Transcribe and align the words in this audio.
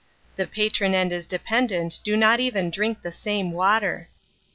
The 0.35 0.47
patron 0.47 0.95
and 0.95 1.11
his 1.11 1.27
dependant 1.27 1.99
do 2.03 2.17
not 2.17 2.39
even 2.39 2.71
drink 2.71 3.03
the 3.03 3.11
same 3.11 3.51
water. 3.51 4.09